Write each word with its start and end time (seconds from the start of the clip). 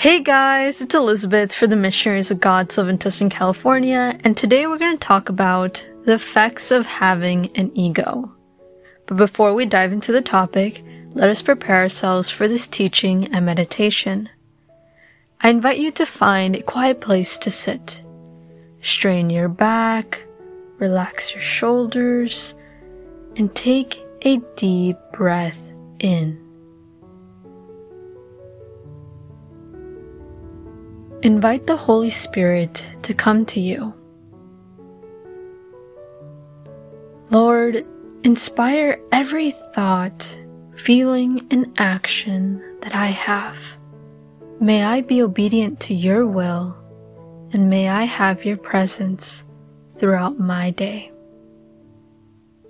Hey 0.00 0.22
guys, 0.22 0.80
it's 0.80 0.94
Elizabeth 0.94 1.52
for 1.52 1.66
the 1.66 1.76
Missionaries 1.76 2.30
of 2.30 2.40
God 2.40 2.70
Silventus 2.70 3.20
in 3.20 3.28
California, 3.28 4.18
and 4.24 4.34
today 4.34 4.66
we're 4.66 4.78
going 4.78 4.96
to 4.96 5.06
talk 5.06 5.28
about 5.28 5.86
the 6.06 6.14
effects 6.14 6.70
of 6.70 6.86
having 6.86 7.54
an 7.54 7.70
ego. 7.74 8.32
But 9.04 9.18
before 9.18 9.52
we 9.52 9.66
dive 9.66 9.92
into 9.92 10.10
the 10.10 10.22
topic, 10.22 10.82
let 11.12 11.28
us 11.28 11.42
prepare 11.42 11.76
ourselves 11.76 12.30
for 12.30 12.48
this 12.48 12.66
teaching 12.66 13.26
and 13.34 13.44
meditation. 13.44 14.30
I 15.42 15.50
invite 15.50 15.80
you 15.80 15.90
to 15.90 16.06
find 16.06 16.56
a 16.56 16.62
quiet 16.62 17.02
place 17.02 17.36
to 17.36 17.50
sit. 17.50 18.00
Strain 18.80 19.28
your 19.28 19.50
back, 19.50 20.24
relax 20.78 21.34
your 21.34 21.42
shoulders, 21.42 22.54
and 23.36 23.54
take 23.54 24.02
a 24.22 24.38
deep 24.56 24.96
breath 25.12 25.60
in. 25.98 26.49
Invite 31.22 31.66
the 31.66 31.76
Holy 31.76 32.08
Spirit 32.08 32.82
to 33.02 33.12
come 33.12 33.44
to 33.44 33.60
you. 33.60 33.92
Lord, 37.28 37.84
inspire 38.24 38.98
every 39.12 39.50
thought, 39.50 40.38
feeling, 40.76 41.46
and 41.50 41.74
action 41.76 42.62
that 42.80 42.96
I 42.96 43.08
have. 43.08 43.58
May 44.60 44.82
I 44.82 45.02
be 45.02 45.20
obedient 45.20 45.78
to 45.80 45.94
your 45.94 46.26
will, 46.26 46.74
and 47.52 47.68
may 47.68 47.90
I 47.90 48.04
have 48.04 48.46
your 48.46 48.56
presence 48.56 49.44
throughout 49.92 50.38
my 50.38 50.70
day. 50.70 51.12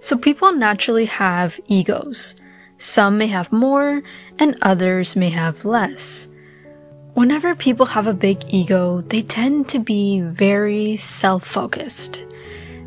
So 0.00 0.18
people 0.18 0.52
naturally 0.52 1.06
have 1.06 1.60
egos. 1.66 2.34
Some 2.78 3.18
may 3.18 3.28
have 3.28 3.52
more, 3.52 4.02
and 4.40 4.58
others 4.62 5.14
may 5.14 5.30
have 5.30 5.64
less. 5.64 6.26
Whenever 7.14 7.54
people 7.54 7.84
have 7.84 8.06
a 8.06 8.14
big 8.14 8.42
ego, 8.48 9.02
they 9.02 9.20
tend 9.20 9.68
to 9.68 9.78
be 9.78 10.22
very 10.22 10.96
self 10.96 11.44
focused. 11.44 12.24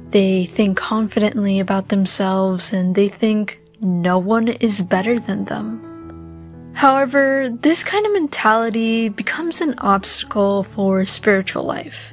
They 0.10 0.48
think 0.48 0.78
confidently 0.78 1.60
about 1.60 1.90
themselves 1.90 2.74
and 2.74 2.96
they 2.96 3.08
think 3.08 3.60
no 3.82 4.18
one 4.18 4.48
is 4.48 4.82
better 4.82 5.20
than 5.20 5.46
them. 5.46 6.72
However, 6.74 7.56
this 7.62 7.84
kind 7.84 8.04
of 8.04 8.14
mentality 8.14 9.10
becomes 9.10 9.62
an 9.62 9.78
obstacle 9.78 10.64
for 10.64 11.06
spiritual 11.06 11.64
life. 11.64 12.12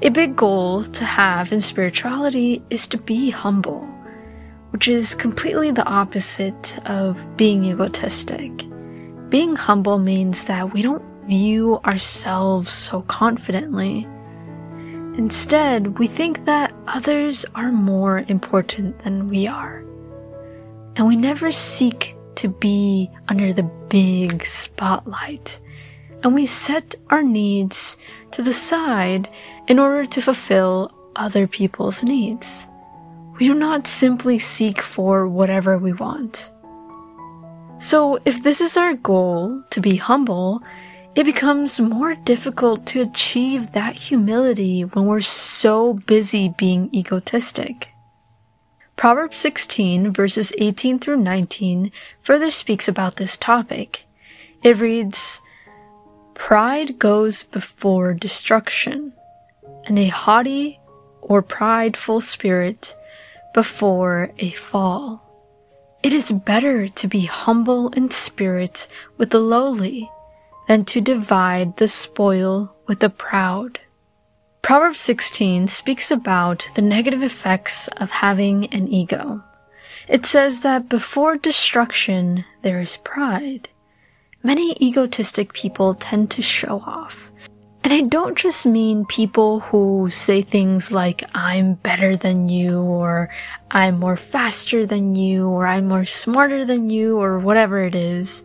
A 0.00 0.08
big 0.08 0.34
goal 0.34 0.84
to 0.84 1.04
have 1.04 1.52
in 1.52 1.60
spirituality 1.60 2.62
is 2.70 2.86
to 2.86 2.96
be 2.96 3.28
humble, 3.28 3.86
which 4.70 4.88
is 4.88 5.14
completely 5.14 5.70
the 5.70 5.84
opposite 5.84 6.78
of 6.86 7.18
being 7.36 7.66
egotistic. 7.66 8.64
Being 9.28 9.54
humble 9.54 9.98
means 9.98 10.44
that 10.44 10.72
we 10.72 10.80
don't 10.80 11.11
view 11.26 11.78
ourselves 11.84 12.72
so 12.72 13.02
confidently. 13.02 14.06
Instead, 15.16 15.98
we 15.98 16.06
think 16.06 16.44
that 16.46 16.72
others 16.86 17.44
are 17.54 17.70
more 17.70 18.24
important 18.28 19.02
than 19.04 19.28
we 19.28 19.46
are. 19.46 19.84
And 20.96 21.06
we 21.06 21.16
never 21.16 21.50
seek 21.50 22.16
to 22.36 22.48
be 22.48 23.10
under 23.28 23.52
the 23.52 23.70
big 23.88 24.44
spotlight. 24.46 25.60
And 26.22 26.34
we 26.34 26.46
set 26.46 26.94
our 27.10 27.22
needs 27.22 27.96
to 28.32 28.42
the 28.42 28.54
side 28.54 29.28
in 29.68 29.78
order 29.78 30.06
to 30.06 30.22
fulfill 30.22 30.90
other 31.16 31.46
people's 31.46 32.02
needs. 32.02 32.66
We 33.38 33.46
do 33.46 33.54
not 33.54 33.86
simply 33.86 34.38
seek 34.38 34.80
for 34.80 35.28
whatever 35.28 35.78
we 35.78 35.92
want. 35.92 36.50
So, 37.78 38.20
if 38.24 38.42
this 38.42 38.60
is 38.60 38.76
our 38.76 38.94
goal, 38.94 39.62
to 39.70 39.80
be 39.80 39.96
humble, 39.96 40.62
it 41.14 41.24
becomes 41.24 41.78
more 41.78 42.14
difficult 42.14 42.86
to 42.86 43.02
achieve 43.02 43.72
that 43.72 43.94
humility 43.94 44.82
when 44.82 45.04
we're 45.04 45.20
so 45.20 45.92
busy 45.92 46.48
being 46.56 46.88
egotistic. 46.94 47.88
Proverbs 48.96 49.38
16 49.38 50.12
verses 50.12 50.52
18 50.58 50.98
through 50.98 51.18
19 51.18 51.92
further 52.22 52.50
speaks 52.50 52.88
about 52.88 53.16
this 53.16 53.36
topic. 53.36 54.04
It 54.62 54.78
reads, 54.78 55.42
Pride 56.34 56.98
goes 56.98 57.42
before 57.42 58.14
destruction, 58.14 59.12
and 59.84 59.98
a 59.98 60.08
haughty 60.08 60.80
or 61.20 61.42
prideful 61.42 62.20
spirit 62.20 62.96
before 63.52 64.30
a 64.38 64.52
fall. 64.52 65.20
It 66.02 66.12
is 66.12 66.32
better 66.32 66.88
to 66.88 67.06
be 67.06 67.26
humble 67.26 67.90
in 67.90 68.10
spirit 68.10 68.88
with 69.18 69.30
the 69.30 69.40
lowly 69.40 70.10
than 70.68 70.84
to 70.86 71.00
divide 71.00 71.76
the 71.76 71.88
spoil 71.88 72.74
with 72.86 73.00
the 73.00 73.10
proud. 73.10 73.80
Proverbs 74.62 75.00
16 75.00 75.68
speaks 75.68 76.10
about 76.10 76.68
the 76.74 76.82
negative 76.82 77.22
effects 77.22 77.88
of 77.96 78.10
having 78.10 78.66
an 78.66 78.86
ego. 78.88 79.42
It 80.08 80.24
says 80.26 80.60
that 80.60 80.88
before 80.88 81.36
destruction 81.36 82.44
there 82.62 82.80
is 82.80 82.96
pride. 82.98 83.68
Many 84.42 84.76
egotistic 84.80 85.52
people 85.52 85.94
tend 85.94 86.30
to 86.32 86.42
show 86.42 86.82
off. 86.86 87.30
And 87.84 87.92
I 87.92 88.02
don't 88.02 88.38
just 88.38 88.64
mean 88.64 89.06
people 89.06 89.60
who 89.60 90.08
say 90.12 90.42
things 90.42 90.92
like, 90.92 91.24
I'm 91.34 91.74
better 91.74 92.16
than 92.16 92.48
you, 92.48 92.80
or 92.80 93.28
I'm 93.70 93.98
more 93.98 94.16
faster 94.16 94.86
than 94.86 95.16
you, 95.16 95.48
or 95.48 95.66
I'm 95.66 95.88
more 95.88 96.04
smarter 96.04 96.64
than 96.64 96.90
you, 96.90 97.20
or 97.20 97.40
whatever 97.40 97.84
it 97.84 97.96
is. 97.96 98.42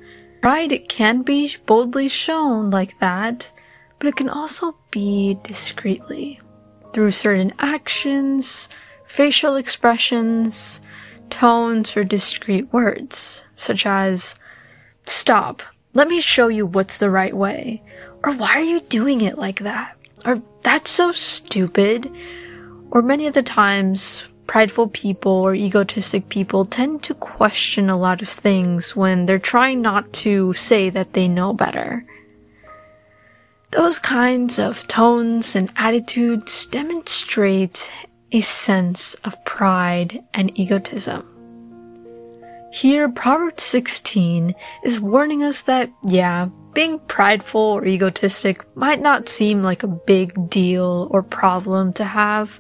Pride 0.48 0.88
can 0.88 1.24
be 1.24 1.54
boldly 1.66 2.08
shown 2.08 2.70
like 2.70 2.98
that, 3.02 3.52
but 4.00 4.08
it 4.08 4.16
can 4.16 4.30
also 4.30 4.78
be 4.92 5.38
discreetly. 5.44 6.40
Through 6.94 7.12
certain 7.12 7.52
actions, 7.60 8.70
facial 9.06 9.58
expressions, 9.58 10.80
tones, 11.30 11.98
or 11.98 12.06
discreet 12.06 12.72
words, 12.72 13.44
such 13.58 13.86
as, 13.86 14.36
Stop, 15.06 15.64
let 15.94 16.08
me 16.08 16.22
show 16.22 16.48
you 16.48 16.66
what's 16.66 16.98
the 16.98 17.10
right 17.10 17.36
way, 17.36 17.84
or 18.24 18.32
why 18.32 18.56
are 18.56 18.62
you 18.62 18.80
doing 18.80 19.20
it 19.20 19.38
like 19.38 19.60
that, 19.60 19.98
or 20.24 20.42
that's 20.62 20.90
so 20.90 21.12
stupid, 21.12 22.10
or 22.92 23.02
many 23.02 23.28
of 23.28 23.34
the 23.34 23.44
times 23.44 24.24
prideful 24.48 24.88
people 24.88 25.32
or 25.32 25.54
egotistic 25.54 26.30
people 26.30 26.66
tend 26.66 27.04
to 27.04 27.14
question 27.14 27.90
a 27.90 27.98
lot 27.98 28.22
of 28.22 28.30
things 28.30 28.96
when 28.96 29.26
they're 29.26 29.38
trying 29.38 29.82
not 29.82 30.12
to 30.14 30.54
say 30.54 30.90
that 30.90 31.14
they 31.14 31.28
know 31.28 31.54
better. 31.54 32.06
Those 33.72 34.00
kinds 34.00 34.60
of 34.60 34.88
tones 34.88 35.56
and 35.56 35.72
attitudes 35.76 36.66
demonstrate 36.68 37.92
a 38.32 38.42
sense 38.42 39.14
of 39.26 39.44
pride 39.46 40.24
and 40.34 40.58
egotism. 40.58 41.26
Here, 42.72 43.10
Proverbs 43.10 43.64
16 43.64 44.54
is 44.84 45.00
warning 45.00 45.44
us 45.44 45.62
that, 45.64 45.90
yeah, 46.06 46.50
being 46.74 47.00
prideful 47.00 47.62
or 47.62 47.86
egotistic 47.86 48.66
might 48.76 49.02
not 49.02 49.30
seem 49.30 49.64
like 49.64 49.84
a 49.84 49.88
big 49.88 50.50
deal 50.50 51.08
or 51.12 51.24
problem 51.24 51.94
to 51.94 52.04
have, 52.04 52.60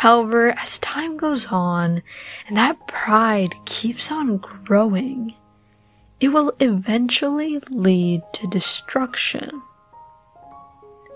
However, 0.00 0.58
as 0.58 0.78
time 0.78 1.18
goes 1.18 1.48
on 1.48 2.02
and 2.48 2.56
that 2.56 2.88
pride 2.88 3.54
keeps 3.66 4.10
on 4.10 4.38
growing, 4.38 5.34
it 6.20 6.28
will 6.28 6.54
eventually 6.58 7.58
lead 7.68 8.22
to 8.32 8.46
destruction. 8.46 9.60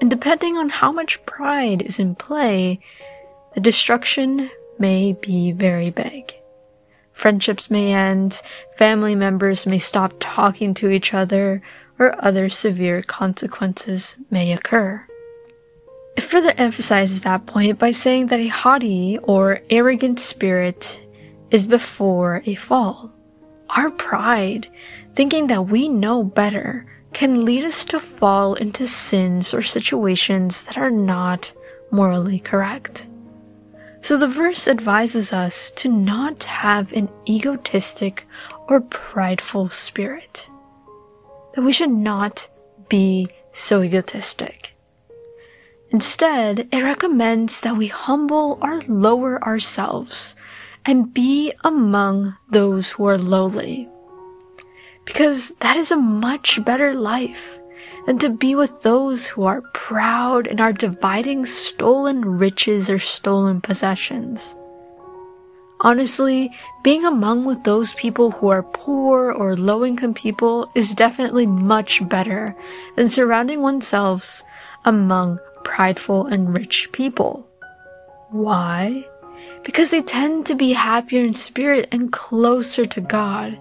And 0.02 0.10
depending 0.10 0.58
on 0.58 0.68
how 0.68 0.92
much 0.92 1.24
pride 1.24 1.80
is 1.80 1.98
in 1.98 2.14
play, 2.14 2.78
the 3.54 3.60
destruction 3.60 4.50
may 4.78 5.14
be 5.14 5.50
very 5.50 5.88
big. 5.88 6.34
Friendships 7.14 7.70
may 7.70 7.94
end, 7.94 8.42
family 8.76 9.14
members 9.14 9.64
may 9.64 9.78
stop 9.78 10.12
talking 10.20 10.74
to 10.74 10.90
each 10.90 11.14
other, 11.14 11.62
or 11.98 12.22
other 12.22 12.50
severe 12.50 13.00
consequences 13.00 14.16
may 14.30 14.52
occur. 14.52 15.06
It 16.16 16.22
further 16.22 16.54
emphasizes 16.56 17.22
that 17.22 17.46
point 17.46 17.78
by 17.78 17.90
saying 17.90 18.28
that 18.28 18.40
a 18.40 18.48
haughty 18.48 19.18
or 19.18 19.62
arrogant 19.68 20.20
spirit 20.20 21.00
is 21.50 21.66
before 21.66 22.42
a 22.46 22.54
fall. 22.54 23.12
Our 23.70 23.90
pride, 23.90 24.68
thinking 25.14 25.48
that 25.48 25.68
we 25.68 25.88
know 25.88 26.22
better, 26.22 26.86
can 27.12 27.44
lead 27.44 27.64
us 27.64 27.84
to 27.86 27.98
fall 27.98 28.54
into 28.54 28.86
sins 28.86 29.54
or 29.54 29.62
situations 29.62 30.62
that 30.62 30.76
are 30.76 30.90
not 30.90 31.52
morally 31.90 32.38
correct. 32.38 33.06
So 34.00 34.16
the 34.16 34.28
verse 34.28 34.68
advises 34.68 35.32
us 35.32 35.70
to 35.76 35.88
not 35.88 36.44
have 36.44 36.92
an 36.92 37.08
egotistic 37.26 38.26
or 38.68 38.80
prideful 38.80 39.70
spirit. 39.70 40.48
That 41.54 41.62
we 41.62 41.72
should 41.72 41.90
not 41.90 42.48
be 42.88 43.28
so 43.52 43.82
egotistic. 43.82 44.73
Instead, 45.94 46.66
it 46.72 46.82
recommends 46.82 47.60
that 47.60 47.76
we 47.76 47.86
humble 47.86 48.58
or 48.60 48.82
lower 48.88 49.40
ourselves 49.44 50.34
and 50.84 51.14
be 51.14 51.52
among 51.62 52.34
those 52.50 52.90
who 52.90 53.06
are 53.06 53.16
lowly. 53.16 53.88
Because 55.04 55.52
that 55.60 55.76
is 55.76 55.92
a 55.92 55.96
much 55.96 56.58
better 56.64 56.92
life. 56.94 57.60
than 58.06 58.18
to 58.18 58.28
be 58.28 58.54
with 58.54 58.82
those 58.82 59.26
who 59.26 59.44
are 59.44 59.62
proud 59.72 60.46
and 60.46 60.60
are 60.60 60.72
dividing 60.72 61.46
stolen 61.46 62.38
riches 62.38 62.90
or 62.90 62.98
stolen 62.98 63.60
possessions. 63.60 64.56
Honestly, 65.80 66.50
being 66.82 67.04
among 67.04 67.44
with 67.44 67.62
those 67.64 67.94
people 67.94 68.30
who 68.30 68.48
are 68.48 68.62
poor 68.62 69.30
or 69.32 69.56
low 69.56 69.84
income 69.84 70.14
people 70.14 70.68
is 70.74 70.94
definitely 70.94 71.46
much 71.46 72.06
better 72.08 72.56
than 72.96 73.08
surrounding 73.08 73.60
oneself 73.60 74.42
among 74.84 75.38
prideful 75.64 76.26
and 76.26 76.56
rich 76.56 76.90
people. 76.92 77.46
Why? 78.30 79.06
Because 79.64 79.90
they 79.90 80.02
tend 80.02 80.46
to 80.46 80.54
be 80.54 80.72
happier 80.72 81.24
in 81.24 81.34
spirit 81.34 81.88
and 81.90 82.12
closer 82.12 82.86
to 82.86 83.00
God. 83.00 83.58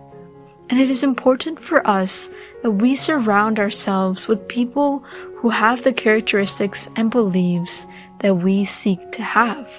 And 0.70 0.80
it 0.80 0.90
is 0.90 1.04
important 1.04 1.60
for 1.60 1.86
us 1.88 2.30
that 2.62 2.72
we 2.72 2.96
surround 2.96 3.60
ourselves 3.60 4.28
with 4.28 4.48
people 4.48 5.04
who 5.36 5.50
have 5.50 5.84
the 5.84 5.94
characteristics 5.94 6.90
and 6.96 7.12
beliefs 7.12 7.86
that 8.20 8.36
we 8.36 8.66
seek 8.66 9.12
to 9.12 9.22
have. 9.22 9.70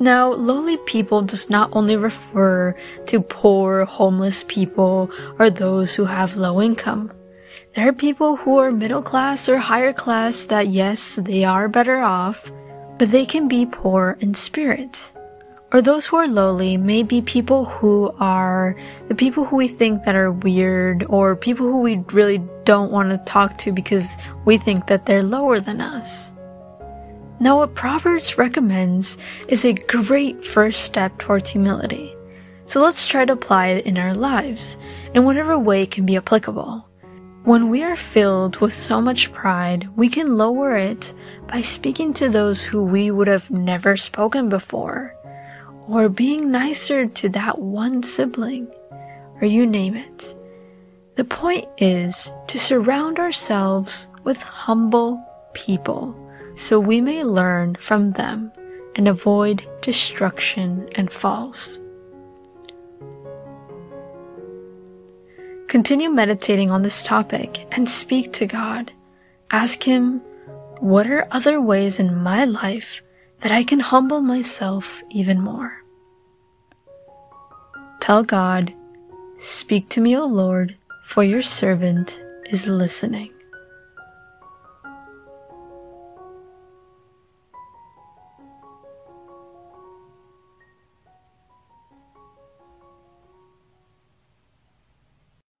Now, 0.00 0.28
lowly 0.32 0.76
people 0.86 1.22
does 1.22 1.50
not 1.50 1.70
only 1.72 1.96
refer 1.96 2.76
to 3.06 3.20
poor, 3.20 3.84
homeless 3.84 4.44
people 4.46 5.10
or 5.40 5.50
those 5.50 5.94
who 5.94 6.04
have 6.04 6.36
low 6.36 6.62
income. 6.62 7.10
There 7.78 7.90
are 7.90 7.92
people 7.92 8.34
who 8.34 8.58
are 8.58 8.72
middle 8.72 9.02
class 9.02 9.48
or 9.48 9.56
higher 9.56 9.92
class 9.92 10.46
that 10.46 10.66
yes, 10.66 11.14
they 11.14 11.44
are 11.44 11.68
better 11.68 12.00
off, 12.00 12.50
but 12.98 13.10
they 13.10 13.24
can 13.24 13.46
be 13.46 13.66
poor 13.66 14.18
in 14.18 14.34
spirit. 14.34 15.12
Or 15.72 15.80
those 15.80 16.04
who 16.04 16.16
are 16.16 16.26
lowly 16.26 16.76
may 16.76 17.04
be 17.04 17.22
people 17.22 17.66
who 17.66 18.12
are 18.18 18.74
the 19.06 19.14
people 19.14 19.44
who 19.44 19.54
we 19.54 19.68
think 19.68 20.02
that 20.02 20.16
are 20.16 20.32
weird 20.32 21.06
or 21.08 21.36
people 21.36 21.68
who 21.68 21.78
we 21.78 22.02
really 22.12 22.42
don't 22.64 22.90
want 22.90 23.10
to 23.10 23.32
talk 23.32 23.56
to 23.58 23.70
because 23.70 24.08
we 24.44 24.58
think 24.58 24.88
that 24.88 25.06
they're 25.06 25.22
lower 25.22 25.60
than 25.60 25.80
us. 25.80 26.32
Now, 27.38 27.58
what 27.58 27.76
Proverbs 27.76 28.36
recommends 28.36 29.18
is 29.46 29.64
a 29.64 29.74
great 29.74 30.44
first 30.44 30.82
step 30.82 31.16
towards 31.20 31.50
humility. 31.50 32.12
So 32.66 32.82
let's 32.82 33.06
try 33.06 33.24
to 33.24 33.34
apply 33.34 33.68
it 33.68 33.86
in 33.86 33.96
our 33.98 34.14
lives 34.14 34.76
in 35.14 35.24
whatever 35.24 35.56
way 35.56 35.84
it 35.84 35.92
can 35.92 36.04
be 36.04 36.16
applicable. 36.16 36.87
When 37.44 37.70
we 37.70 37.82
are 37.82 37.96
filled 37.96 38.56
with 38.56 38.74
so 38.74 39.00
much 39.00 39.32
pride, 39.32 39.88
we 39.96 40.08
can 40.08 40.36
lower 40.36 40.76
it 40.76 41.14
by 41.46 41.62
speaking 41.62 42.12
to 42.14 42.28
those 42.28 42.60
who 42.60 42.82
we 42.82 43.10
would 43.10 43.28
have 43.28 43.50
never 43.50 43.96
spoken 43.96 44.48
before, 44.48 45.14
or 45.86 46.08
being 46.08 46.50
nicer 46.50 47.06
to 47.06 47.28
that 47.30 47.58
one 47.58 48.02
sibling, 48.02 48.68
or 49.40 49.46
you 49.46 49.66
name 49.66 49.96
it. 49.96 50.36
The 51.14 51.24
point 51.24 51.66
is 51.78 52.30
to 52.48 52.58
surround 52.58 53.18
ourselves 53.18 54.08
with 54.24 54.42
humble 54.42 55.24
people 55.54 56.14
so 56.58 56.78
we 56.80 57.00
may 57.00 57.22
learn 57.22 57.76
from 57.76 58.12
them 58.12 58.52
and 58.96 59.06
avoid 59.06 59.66
destruction 59.80 60.88
and 60.96 61.10
falls. 61.10 61.78
Continue 65.68 66.10
meditating 66.10 66.70
on 66.70 66.82
this 66.82 67.02
topic 67.02 67.66
and 67.72 67.88
speak 67.88 68.32
to 68.32 68.46
God. 68.46 68.92
Ask 69.50 69.82
Him, 69.82 70.20
what 70.80 71.06
are 71.06 71.28
other 71.30 71.60
ways 71.60 71.98
in 71.98 72.22
my 72.22 72.44
life 72.44 73.02
that 73.40 73.52
I 73.52 73.64
can 73.64 73.80
humble 73.80 74.20
myself 74.20 75.02
even 75.10 75.40
more? 75.40 75.72
Tell 78.00 78.22
God, 78.22 78.72
Speak 79.38 79.88
to 79.90 80.00
me, 80.00 80.16
O 80.16 80.26
Lord, 80.26 80.76
for 81.04 81.22
your 81.22 81.42
servant 81.42 82.20
is 82.50 82.66
listening. 82.66 83.30